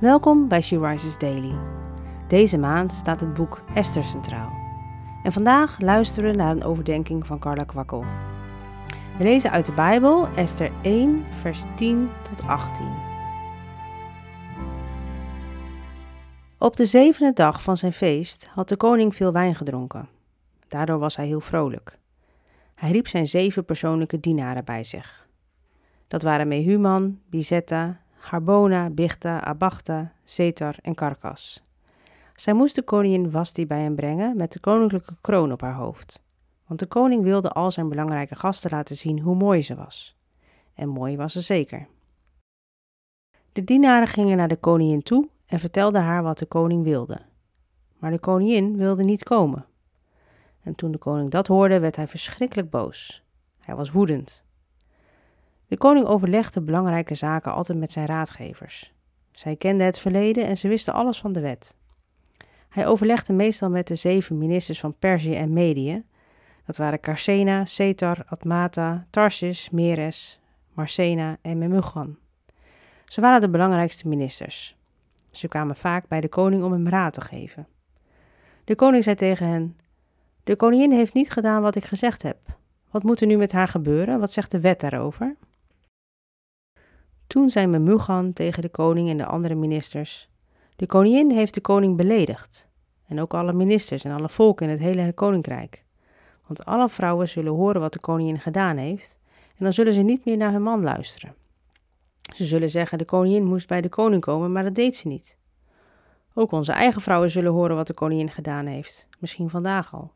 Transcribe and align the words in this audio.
Welkom 0.00 0.48
bij 0.48 0.60
She 0.60 0.78
Rises 0.78 1.18
Daily. 1.18 1.54
Deze 2.28 2.58
maand 2.58 2.92
staat 2.92 3.20
het 3.20 3.34
boek 3.34 3.62
Esther 3.74 4.02
centraal. 4.02 4.52
En 5.22 5.32
vandaag 5.32 5.80
luisteren 5.80 6.30
we 6.30 6.36
naar 6.36 6.50
een 6.50 6.64
overdenking 6.64 7.26
van 7.26 7.38
Carla 7.38 7.64
Kwakkel. 7.64 8.04
We 9.16 9.24
lezen 9.24 9.50
uit 9.50 9.66
de 9.66 9.72
Bijbel 9.72 10.28
Esther 10.28 10.72
1, 10.82 11.24
vers 11.40 11.64
10 11.76 12.10
tot 12.22 12.46
18. 12.46 12.86
Op 16.58 16.76
de 16.76 16.86
zevende 16.86 17.32
dag 17.32 17.62
van 17.62 17.76
zijn 17.76 17.92
feest 17.92 18.46
had 18.46 18.68
de 18.68 18.76
koning 18.76 19.16
veel 19.16 19.32
wijn 19.32 19.54
gedronken. 19.54 20.08
Daardoor 20.68 20.98
was 20.98 21.16
hij 21.16 21.26
heel 21.26 21.40
vrolijk. 21.40 21.98
Hij 22.74 22.90
riep 22.90 23.08
zijn 23.08 23.26
zeven 23.26 23.64
persoonlijke 23.64 24.20
dienaren 24.20 24.64
bij 24.64 24.84
zich. 24.84 25.28
Dat 26.08 26.22
waren 26.22 26.48
Mehuman, 26.48 27.20
Bizetta, 27.30 28.00
Garbona, 28.18 28.90
Bichta, 28.90 29.40
Abachta, 29.40 30.12
Zetar 30.24 30.76
en 30.82 30.94
Karkas. 30.94 31.62
Zij 32.34 32.52
moest 32.52 32.74
de 32.74 32.82
koningin 32.82 33.30
Vasti 33.30 33.66
bij 33.66 33.80
hem 33.80 33.94
brengen 33.94 34.36
met 34.36 34.52
de 34.52 34.60
koninklijke 34.60 35.16
kroon 35.20 35.52
op 35.52 35.60
haar 35.60 35.74
hoofd. 35.74 36.22
Want 36.66 36.80
de 36.80 36.86
koning 36.86 37.22
wilde 37.22 37.50
al 37.50 37.70
zijn 37.70 37.88
belangrijke 37.88 38.34
gasten 38.34 38.70
laten 38.70 38.96
zien 38.96 39.20
hoe 39.20 39.34
mooi 39.34 39.62
ze 39.62 39.74
was. 39.74 40.16
En 40.74 40.88
mooi 40.88 41.16
was 41.16 41.32
ze 41.32 41.40
zeker. 41.40 41.86
De 43.52 43.64
dienaren 43.64 44.08
gingen 44.08 44.36
naar 44.36 44.48
de 44.48 44.56
koningin 44.56 45.02
toe 45.02 45.28
en 45.46 45.58
vertelden 45.58 46.02
haar 46.02 46.22
wat 46.22 46.38
de 46.38 46.46
koning 46.46 46.84
wilde. 46.84 47.20
Maar 47.98 48.10
de 48.10 48.18
koningin 48.18 48.76
wilde 48.76 49.04
niet 49.04 49.24
komen. 49.24 49.66
En 50.62 50.74
toen 50.74 50.92
de 50.92 50.98
koning 50.98 51.30
dat 51.30 51.46
hoorde, 51.46 51.80
werd 51.80 51.96
hij 51.96 52.08
verschrikkelijk 52.08 52.70
boos. 52.70 53.24
Hij 53.58 53.74
was 53.74 53.90
woedend. 53.90 54.44
De 55.68 55.76
koning 55.76 56.06
overlegde 56.06 56.60
belangrijke 56.60 57.14
zaken 57.14 57.52
altijd 57.52 57.78
met 57.78 57.92
zijn 57.92 58.06
raadgevers. 58.06 58.94
Zij 59.32 59.56
kenden 59.56 59.86
het 59.86 59.98
verleden 59.98 60.46
en 60.46 60.56
ze 60.56 60.68
wisten 60.68 60.94
alles 60.94 61.18
van 61.18 61.32
de 61.32 61.40
wet. 61.40 61.76
Hij 62.68 62.86
overlegde 62.86 63.32
meestal 63.32 63.70
met 63.70 63.86
de 63.86 63.94
zeven 63.94 64.38
ministers 64.38 64.80
van 64.80 64.98
Perzië 64.98 65.34
en 65.34 65.52
Medië. 65.52 66.04
Dat 66.66 66.76
waren 66.76 67.00
Carsena, 67.00 67.64
Setar, 67.64 68.24
Atmata, 68.26 69.06
Tarsis, 69.10 69.70
Meres, 69.70 70.40
Marcena 70.72 71.36
en 71.42 71.58
Memugan. 71.58 72.16
Ze 73.04 73.20
waren 73.20 73.40
de 73.40 73.50
belangrijkste 73.50 74.08
ministers. 74.08 74.76
Ze 75.30 75.48
kwamen 75.48 75.76
vaak 75.76 76.08
bij 76.08 76.20
de 76.20 76.28
koning 76.28 76.62
om 76.62 76.72
hem 76.72 76.88
raad 76.88 77.12
te 77.12 77.20
geven. 77.20 77.66
De 78.64 78.74
koning 78.74 79.04
zei 79.04 79.16
tegen 79.16 79.48
hen: 79.48 79.78
De 80.44 80.56
koningin 80.56 80.92
heeft 80.92 81.14
niet 81.14 81.30
gedaan 81.30 81.62
wat 81.62 81.74
ik 81.74 81.84
gezegd 81.84 82.22
heb. 82.22 82.38
Wat 82.90 83.02
moet 83.02 83.20
er 83.20 83.26
nu 83.26 83.36
met 83.36 83.52
haar 83.52 83.68
gebeuren? 83.68 84.20
Wat 84.20 84.32
zegt 84.32 84.50
de 84.50 84.60
wet 84.60 84.80
daarover? 84.80 85.36
Toen 87.28 87.50
zei 87.50 87.66
Memugan 87.66 88.32
tegen 88.32 88.62
de 88.62 88.68
koning 88.68 89.08
en 89.08 89.16
de 89.16 89.26
andere 89.26 89.54
ministers: 89.54 90.28
De 90.76 90.86
koningin 90.86 91.30
heeft 91.30 91.54
de 91.54 91.60
koning 91.60 91.96
beledigd. 91.96 92.68
En 93.06 93.20
ook 93.20 93.34
alle 93.34 93.52
ministers 93.52 94.04
en 94.04 94.12
alle 94.12 94.28
volken 94.28 94.66
in 94.66 94.72
het 94.72 94.80
hele 94.80 95.12
koninkrijk. 95.12 95.84
Want 96.46 96.64
alle 96.64 96.88
vrouwen 96.88 97.28
zullen 97.28 97.52
horen 97.52 97.80
wat 97.80 97.92
de 97.92 98.00
koningin 98.00 98.40
gedaan 98.40 98.76
heeft, 98.76 99.18
en 99.56 99.64
dan 99.64 99.72
zullen 99.72 99.92
ze 99.92 100.00
niet 100.00 100.24
meer 100.24 100.36
naar 100.36 100.52
hun 100.52 100.62
man 100.62 100.82
luisteren. 100.82 101.34
Ze 102.34 102.44
zullen 102.44 102.70
zeggen: 102.70 102.98
De 102.98 103.04
koningin 103.04 103.44
moest 103.44 103.68
bij 103.68 103.80
de 103.80 103.88
koning 103.88 104.22
komen, 104.22 104.52
maar 104.52 104.64
dat 104.64 104.74
deed 104.74 104.96
ze 104.96 105.08
niet. 105.08 105.38
Ook 106.34 106.52
onze 106.52 106.72
eigen 106.72 107.00
vrouwen 107.00 107.30
zullen 107.30 107.52
horen 107.52 107.76
wat 107.76 107.86
de 107.86 107.94
koningin 107.94 108.30
gedaan 108.30 108.66
heeft, 108.66 109.08
misschien 109.18 109.50
vandaag 109.50 109.94
al. 109.94 110.12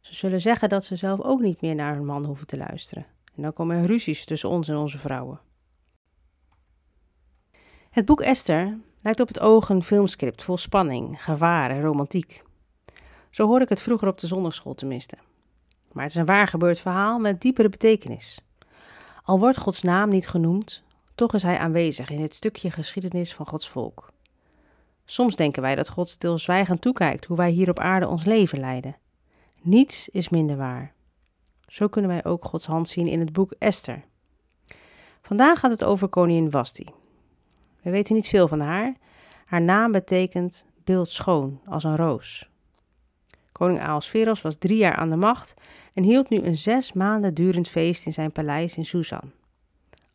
Ze 0.00 0.14
zullen 0.14 0.40
zeggen 0.40 0.68
dat 0.68 0.84
ze 0.84 0.96
zelf 0.96 1.20
ook 1.20 1.40
niet 1.40 1.60
meer 1.60 1.74
naar 1.74 1.94
hun 1.94 2.04
man 2.04 2.24
hoeven 2.24 2.46
te 2.46 2.56
luisteren. 2.56 3.06
En 3.34 3.42
dan 3.42 3.52
komen 3.52 3.76
er 3.76 3.86
ruzies 3.86 4.24
tussen 4.24 4.48
ons 4.48 4.68
en 4.68 4.76
onze 4.76 4.98
vrouwen. 4.98 5.40
Het 7.98 8.06
boek 8.06 8.20
Esther 8.20 8.78
lijkt 9.02 9.20
op 9.20 9.28
het 9.28 9.40
oog 9.40 9.68
een 9.68 9.82
filmscript 9.82 10.42
vol 10.42 10.56
spanning, 10.56 11.24
gevaar 11.24 11.70
en 11.70 11.82
romantiek. 11.82 12.42
Zo 13.30 13.46
hoorde 13.46 13.64
ik 13.64 13.70
het 13.70 13.82
vroeger 13.82 14.08
op 14.08 14.18
de 14.18 14.26
zondagschool 14.26 14.74
tenminste. 14.74 15.16
Maar 15.92 16.02
het 16.02 16.12
is 16.12 16.18
een 16.18 16.26
waar 16.26 16.48
gebeurd 16.48 16.78
verhaal 16.80 17.18
met 17.18 17.40
diepere 17.40 17.68
betekenis. 17.68 18.38
Al 19.22 19.38
wordt 19.38 19.58
Gods 19.58 19.82
naam 19.82 20.08
niet 20.08 20.28
genoemd, 20.28 20.82
toch 21.14 21.34
is 21.34 21.42
hij 21.42 21.58
aanwezig 21.58 22.10
in 22.10 22.22
het 22.22 22.34
stukje 22.34 22.70
geschiedenis 22.70 23.34
van 23.34 23.46
Gods 23.46 23.68
volk. 23.68 24.12
Soms 25.04 25.36
denken 25.36 25.62
wij 25.62 25.74
dat 25.74 25.88
God 25.88 26.08
stilzwijgend 26.08 26.80
toekijkt 26.80 27.24
hoe 27.24 27.36
wij 27.36 27.50
hier 27.50 27.70
op 27.70 27.78
aarde 27.78 28.08
ons 28.08 28.24
leven 28.24 28.60
leiden. 28.60 28.96
Niets 29.60 30.08
is 30.08 30.28
minder 30.28 30.56
waar. 30.56 30.92
Zo 31.66 31.88
kunnen 31.88 32.10
wij 32.10 32.24
ook 32.24 32.44
Gods 32.44 32.66
hand 32.66 32.88
zien 32.88 33.06
in 33.06 33.20
het 33.20 33.32
boek 33.32 33.52
Esther. 33.58 34.04
Vandaag 35.22 35.60
gaat 35.60 35.70
het 35.70 35.84
over 35.84 36.08
koningin 36.08 36.50
Vasti, 36.50 36.86
we 37.82 37.90
weten 37.90 38.14
niet 38.14 38.28
veel 38.28 38.48
van 38.48 38.60
haar. 38.60 38.94
Haar 39.44 39.62
naam 39.62 39.92
betekent 39.92 40.66
beeld 40.84 41.08
schoon, 41.08 41.60
als 41.64 41.84
een 41.84 41.96
roos. 41.96 42.50
Koning 43.52 43.80
Ahasveros 43.80 44.42
was 44.42 44.56
drie 44.56 44.76
jaar 44.76 44.94
aan 44.94 45.08
de 45.08 45.16
macht 45.16 45.54
en 45.94 46.02
hield 46.02 46.28
nu 46.28 46.38
een 46.38 46.56
zes 46.56 46.92
maanden 46.92 47.34
durend 47.34 47.68
feest 47.68 48.06
in 48.06 48.12
zijn 48.12 48.32
paleis 48.32 48.76
in 48.76 48.84
Susan. 48.84 49.32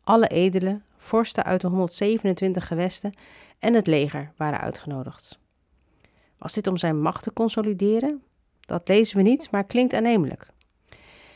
Alle 0.03 0.27
edelen, 0.27 0.83
vorsten 0.97 1.43
uit 1.43 1.61
de 1.61 1.67
127 1.67 2.67
gewesten 2.67 3.13
en 3.59 3.73
het 3.73 3.87
leger 3.87 4.31
waren 4.37 4.59
uitgenodigd. 4.59 5.39
Was 6.37 6.53
dit 6.53 6.67
om 6.67 6.77
zijn 6.77 7.01
macht 7.01 7.23
te 7.23 7.33
consolideren? 7.33 8.23
Dat 8.59 8.87
lezen 8.87 9.17
we 9.17 9.23
niet, 9.23 9.51
maar 9.51 9.63
klinkt 9.63 9.93
aannemelijk. 9.93 10.47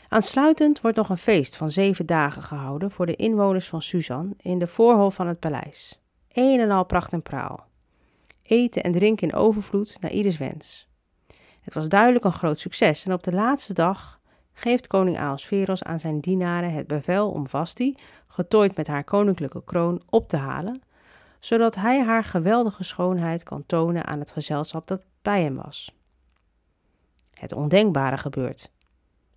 Aansluitend 0.08 0.80
wordt 0.80 0.96
nog 0.96 1.08
een 1.08 1.18
feest 1.18 1.56
van 1.56 1.70
zeven 1.70 2.06
dagen 2.06 2.42
gehouden 2.42 2.90
voor 2.90 3.06
de 3.06 3.16
inwoners 3.16 3.68
van 3.68 3.82
Susan 3.82 4.34
in 4.40 4.58
de 4.58 4.66
voorhof 4.66 5.14
van 5.14 5.26
het 5.26 5.38
paleis 5.38 6.00
een 6.38 6.60
en 6.60 6.70
al 6.70 6.84
pracht 6.84 7.12
en 7.12 7.22
praal. 7.22 7.66
Eten 8.42 8.82
en 8.82 8.92
drinken 8.92 9.28
in 9.28 9.34
overvloed 9.34 10.00
naar 10.00 10.10
ieders 10.10 10.38
wens. 10.38 10.88
Het 11.60 11.74
was 11.74 11.88
duidelijk 11.88 12.24
een 12.24 12.32
groot 12.32 12.58
succes 12.58 13.04
en 13.04 13.12
op 13.12 13.22
de 13.22 13.32
laatste 13.32 13.74
dag 13.74 14.20
geeft 14.52 14.86
koning 14.86 15.18
Ahasveros 15.18 15.82
aan 15.82 16.00
zijn 16.00 16.20
dienaren 16.20 16.72
het 16.72 16.86
bevel 16.86 17.30
om 17.30 17.48
Vasti, 17.48 17.94
getooid 18.26 18.76
met 18.76 18.86
haar 18.86 19.04
koninklijke 19.04 19.64
kroon, 19.64 20.02
op 20.10 20.28
te 20.28 20.36
halen, 20.36 20.82
zodat 21.40 21.74
hij 21.74 22.04
haar 22.04 22.24
geweldige 22.24 22.84
schoonheid 22.84 23.42
kan 23.42 23.66
tonen 23.66 24.06
aan 24.06 24.18
het 24.18 24.30
gezelschap 24.30 24.86
dat 24.86 25.02
bij 25.22 25.42
hem 25.42 25.56
was. 25.56 25.94
Het 27.32 27.52
ondenkbare 27.52 28.18
gebeurt. 28.18 28.70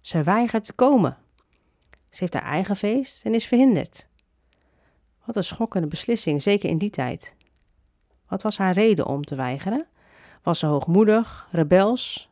Ze 0.01 0.23
weigert 0.23 0.63
te 0.63 0.73
komen. 0.73 1.17
Ze 2.09 2.17
heeft 2.19 2.33
haar 2.33 2.43
eigen 2.43 2.75
feest 2.75 3.25
en 3.25 3.33
is 3.33 3.47
verhinderd. 3.47 4.07
Wat 5.31 5.43
een 5.43 5.49
schokkende 5.49 5.87
beslissing, 5.87 6.41
zeker 6.41 6.69
in 6.69 6.77
die 6.77 6.89
tijd. 6.89 7.35
Wat 8.27 8.41
was 8.41 8.57
haar 8.57 8.73
reden 8.73 9.05
om 9.05 9.23
te 9.23 9.35
weigeren? 9.35 9.87
Was 10.43 10.59
ze 10.59 10.65
hoogmoedig, 10.65 11.47
rebels? 11.51 12.29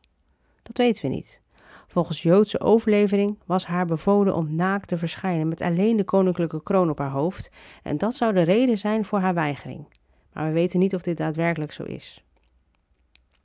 Dat 0.63 0.77
weten 0.77 1.01
we 1.01 1.07
niet. 1.15 1.41
Volgens 1.87 2.21
Joodse 2.21 2.59
overlevering 2.59 3.39
was 3.45 3.65
haar 3.65 3.85
bevolen 3.85 4.35
om 4.35 4.55
naakt 4.55 4.87
te 4.87 4.97
verschijnen 4.97 5.47
met 5.47 5.61
alleen 5.61 5.97
de 5.97 6.03
koninklijke 6.03 6.63
kroon 6.63 6.89
op 6.89 6.97
haar 6.97 7.09
hoofd, 7.09 7.51
en 7.83 7.97
dat 7.97 8.15
zou 8.15 8.33
de 8.33 8.41
reden 8.41 8.77
zijn 8.77 9.05
voor 9.05 9.19
haar 9.19 9.33
weigering. 9.33 9.87
Maar 10.33 10.45
we 10.45 10.51
weten 10.51 10.79
niet 10.79 10.95
of 10.95 11.01
dit 11.01 11.17
daadwerkelijk 11.17 11.71
zo 11.71 11.83
is. 11.83 12.23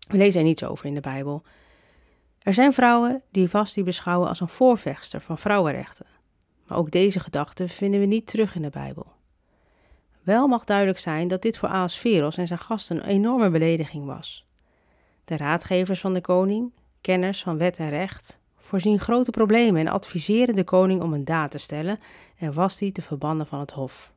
We 0.09 0.17
lezen 0.17 0.41
er 0.41 0.47
niets 0.47 0.65
over 0.65 0.87
in 0.87 0.95
de 0.95 1.01
Bijbel. 1.01 1.43
Er 2.39 2.55
zijn 2.55 2.73
vrouwen 2.73 3.23
die 3.31 3.49
Vasti 3.49 3.83
beschouwen 3.83 4.29
als 4.29 4.41
een 4.41 4.49
voorvechter 4.49 5.21
van 5.21 5.39
vrouwenrechten. 5.39 6.07
Maar 6.67 6.79
ook 6.79 6.91
deze 6.91 7.21
gedachten 7.21 7.69
vinden 7.69 8.01
we 8.01 8.07
niet 8.07 8.27
terug 8.27 8.55
in 8.55 8.63
de 8.63 8.71
Bijbel. 8.71 9.14
Wel 10.25 10.47
mag 10.47 10.65
duidelijk 10.65 10.99
zijn 10.99 11.29
dat 11.29 11.43
dit 11.43 11.59
voor 11.59 11.69
Ahasveros 11.69 12.37
en 12.37 12.47
zijn 12.47 12.59
gasten 12.59 12.97
een 12.97 13.09
enorme 13.09 13.51
belediging 13.51 14.05
was. 14.05 14.47
De 15.25 15.37
raadgevers 15.37 16.01
van 16.01 16.15
de 16.15 16.21
koning, 16.21 16.73
kenners 17.01 17.43
van 17.43 17.59
wet 17.59 17.79
en 17.79 17.91
recht, 17.91 18.41
voorzien 18.59 18.99
grote 19.01 19.31
problemen 19.31 19.81
en 19.81 19.93
adviseren 19.93 20.55
de 20.55 20.65
koning 20.65 21.03
om 21.03 21.13
een 21.13 21.25
daad 21.25 21.51
te 21.51 21.59
stellen 21.59 21.99
en 22.39 22.55
Vasti 22.55 22.93
te 22.93 23.03
verbannen 23.03 23.47
van 23.47 23.61
het 23.61 23.71
hof. 23.71 24.13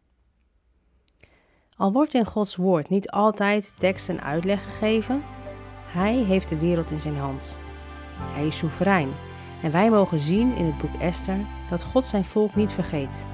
Al 1.77 1.91
wordt 1.91 2.13
in 2.13 2.25
Gods 2.25 2.55
woord 2.55 2.89
niet 2.89 3.09
altijd 3.09 3.73
tekst 3.77 4.09
en 4.09 4.21
uitleg 4.21 4.63
gegeven, 4.63 5.23
hij 5.85 6.15
heeft 6.15 6.49
de 6.49 6.57
wereld 6.57 6.91
in 6.91 7.01
zijn 7.01 7.17
hand. 7.17 7.57
Hij 8.19 8.47
is 8.47 8.57
soeverein 8.57 9.09
en 9.63 9.71
wij 9.71 9.89
mogen 9.89 10.19
zien 10.19 10.55
in 10.55 10.65
het 10.65 10.77
boek 10.77 11.01
Esther 11.01 11.39
dat 11.69 11.83
God 11.83 12.05
zijn 12.05 12.25
volk 12.25 12.55
niet 12.55 12.71
vergeet. 12.71 13.25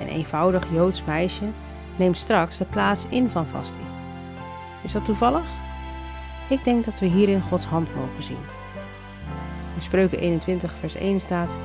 Een 0.00 0.08
eenvoudig 0.08 0.72
Joods 0.72 1.04
meisje 1.04 1.50
neemt 1.98 2.16
straks 2.16 2.58
de 2.58 2.64
plaats 2.64 3.04
in 3.08 3.30
van 3.30 3.46
Vasti. 3.46 3.80
Is 4.82 4.92
dat 4.92 5.04
toevallig? 5.04 5.44
Ik 6.48 6.64
denk 6.64 6.84
dat 6.84 7.00
we 7.00 7.06
hierin 7.06 7.42
Gods 7.42 7.64
hand 7.64 7.94
mogen 7.94 8.22
zien. 8.22 8.44
In 9.74 9.82
Spreuken 9.82 10.18
21, 10.18 10.72
vers 10.72 10.94
1 10.94 11.20
staat: 11.20 11.56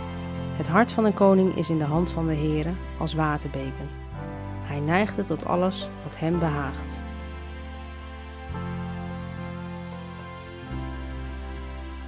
Het 0.58 0.68
hart 0.68 0.92
van 0.92 1.06
een 1.06 1.14
koning 1.14 1.56
is 1.56 1.70
in 1.70 1.78
de 1.78 1.84
hand 1.84 2.10
van 2.10 2.28
de 2.28 2.36
Heere 2.36 2.72
als 2.98 3.14
waterbeken. 3.14 3.90
Hij 4.62 4.80
neigt 4.80 5.18
het 5.18 5.26
tot 5.26 5.46
alles 5.46 5.88
wat 6.04 6.18
hem 6.18 6.40
behaagt. 6.40 7.02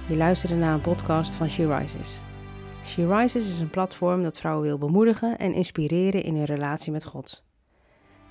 Je 0.08 0.16
luisterde 0.16 0.54
naar 0.54 0.74
een 0.74 0.80
podcast 0.80 1.34
van 1.34 1.50
She 1.50 1.76
Rises. 1.76 2.20
She 2.84 3.16
Rises 3.16 3.48
is 3.48 3.60
een 3.60 3.70
platform 3.70 4.22
dat 4.22 4.38
vrouwen 4.38 4.64
wil 4.66 4.78
bemoedigen 4.78 5.38
en 5.38 5.54
inspireren 5.54 6.22
in 6.22 6.36
hun 6.36 6.44
relatie 6.44 6.92
met 6.92 7.04
God. 7.04 7.42